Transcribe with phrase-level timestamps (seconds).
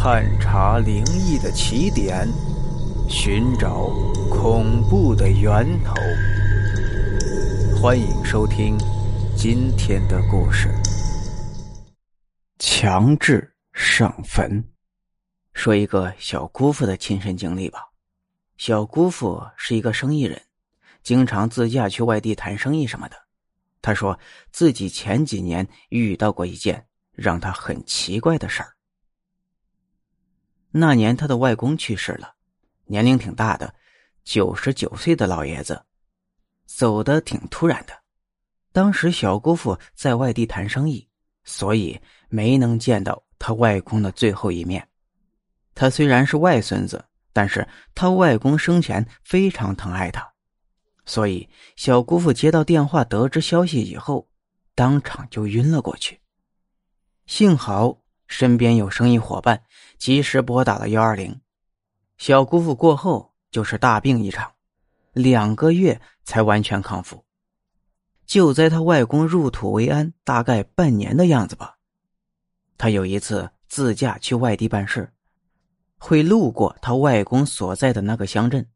[0.00, 2.24] 探查灵异的起点，
[3.10, 3.88] 寻找
[4.30, 5.92] 恐怖的源头。
[7.82, 8.78] 欢迎收听
[9.36, 10.68] 今天的故事。
[12.60, 14.64] 强制上坟。
[15.52, 17.88] 说一个小姑父的亲身经历吧。
[18.56, 20.40] 小姑父是一个生意人，
[21.02, 23.16] 经常自驾去外地谈生意什么的。
[23.82, 24.16] 他说
[24.52, 28.77] 自己前几年遇到过一件让他很奇怪的事儿。
[30.70, 32.34] 那年他的外公去世了，
[32.84, 33.74] 年龄挺大的，
[34.22, 35.82] 九十九岁的老爷子，
[36.66, 37.92] 走的挺突然的。
[38.70, 41.08] 当时小姑父在外地谈生意，
[41.42, 44.86] 所以没能见到他外公的最后一面。
[45.74, 50.30] 他虽然是外孙子，但是他外公生前非常疼爱他，
[51.06, 54.28] 所以小姑父接到电话得知消息以后，
[54.74, 56.20] 当场就晕了过去。
[57.26, 57.98] 幸好。
[58.28, 59.64] 身边有生意伙伴，
[59.98, 61.40] 及时拨打了幺二零。
[62.18, 64.52] 小姑父过后就是大病一场，
[65.12, 67.24] 两个月才完全康复。
[68.26, 71.78] 就在他外公入土为安大概半年的样子吧，
[72.76, 75.10] 他有一次自驾去外地办事，
[75.96, 78.68] 会路过他外公所在的那个乡镇。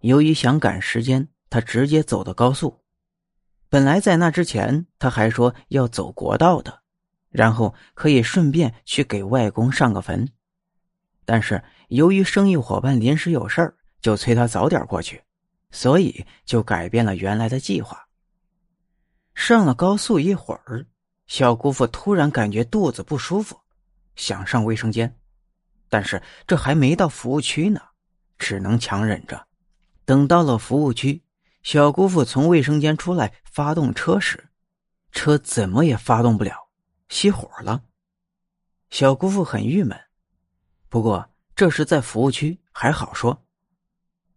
[0.00, 2.82] 由于想赶时间，他直接走的高速。
[3.68, 6.82] 本来在那之前，他还说要走国道的。
[7.36, 10.26] 然后可以顺便去给外公上个坟，
[11.26, 15.22] 但是由于生意伙伴临时有事儿，就催他早点过去，
[15.70, 18.06] 所以就改变了原来的计划。
[19.34, 20.86] 上了高速一会儿，
[21.26, 23.60] 小姑父突然感觉肚子不舒服，
[24.14, 25.14] 想上卫生间，
[25.90, 27.82] 但是这还没到服务区呢，
[28.38, 29.46] 只能强忍着。
[30.06, 31.22] 等到了服务区，
[31.62, 34.48] 小姑父从卫生间出来发动车时，
[35.12, 36.65] 车怎么也发动不了。
[37.08, 37.84] 熄火了，
[38.90, 39.98] 小姑父很郁闷。
[40.88, 43.44] 不过这是在服务区，还好说，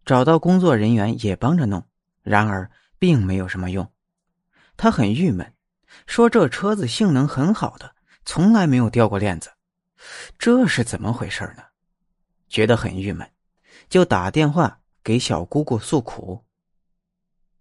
[0.04, 1.86] 找到工作人员也帮着弄。
[2.22, 3.90] 然而并没有什么用，
[4.76, 5.54] 他很郁闷，
[6.06, 9.50] 说这车子性能很好的，从来没有掉过链子，
[10.38, 11.64] 这是怎么回事呢？
[12.46, 13.28] 觉得很郁闷，
[13.88, 16.44] 就打电话给小姑姑诉苦。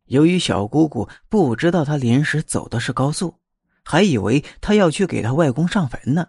[0.06, 3.39] 由于小姑姑不知道他临时走的是高速。
[3.92, 6.28] 还以为他要去给他外公上坟呢，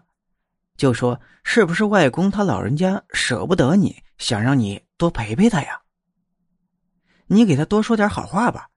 [0.77, 5.79] 就说是不是外公他老人家舍不得你，想让你多陪陪他呀？
[7.27, 8.67] 你给他多说点好话吧，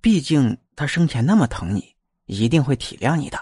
[0.00, 3.38] 毕竟他生前那么疼你，一定会体谅你的。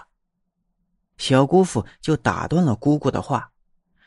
[1.17, 3.49] 小姑父就打断了姑姑的话，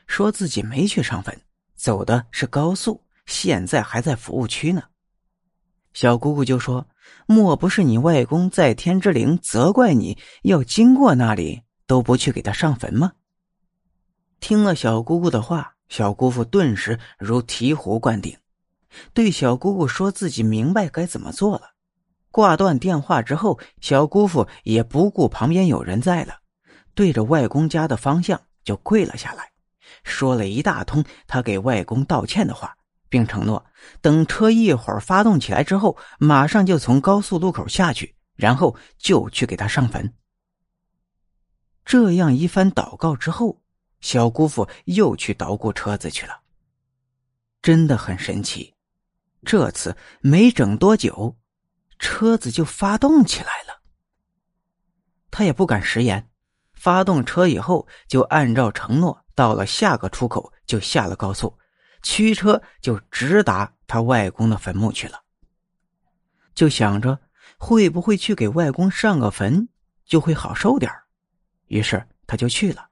[0.06, 1.36] 说自己没去上坟，
[1.74, 4.84] 走的是高速，现在还在服务区呢。
[5.94, 6.86] 小姑姑就说。
[7.26, 13.12] 莫不是你外公在天之灵责怪你要经过那里都不去给他上坟吗？
[14.38, 18.36] 听了小姑姑的话，小姑父顿时如醍醐灌顶，
[19.14, 21.70] 对小姑姑说自己明白该怎么做了。
[22.30, 26.40] 挂断电话之后，小姑父也不顾旁边有人在了，
[26.94, 29.50] 对着外公家的方向就跪了下来，
[30.04, 32.76] 说了一大通他给外公道歉的话。
[33.08, 33.64] 并承诺，
[34.00, 40.12] 等车一会儿发动起来之后，马上就从高速路口下去，然后就去给他上坟。
[41.84, 43.62] 这样一番祷告之后，
[44.00, 46.40] 小姑父又去捣鼓车子去了。
[47.62, 48.74] 真的很神奇，
[49.44, 51.36] 这次没整多久，
[51.98, 53.80] 车子就发动起来了。
[55.30, 56.28] 他也不敢食言，
[56.72, 61.56] 发动车以后就按照承诺，到了下个出口就下了高速。
[62.08, 65.20] 驱车就直达他外公的坟墓去了，
[66.54, 67.18] 就想着
[67.58, 69.68] 会不会去给外公上个坟
[70.04, 70.88] 就会好受点
[71.66, 72.88] 于是他就去了。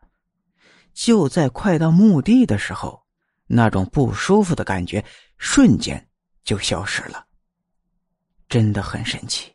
[0.93, 3.07] 就在快到墓地的时候，
[3.47, 5.05] 那种不舒服的感觉
[5.39, 6.09] 瞬间
[6.43, 7.25] 就消失了，
[8.49, 9.54] 真的很神奇。